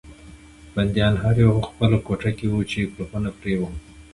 بندیان 0.73 1.13
هر 1.23 1.35
یو 1.43 1.51
په 1.55 1.61
خپله 1.69 1.97
کوټه 2.05 2.31
کې 2.37 2.45
وو 2.51 2.61
چې 2.71 2.89
قلفونه 2.93 3.29
پرې 3.39 3.55
وو. 3.59 3.69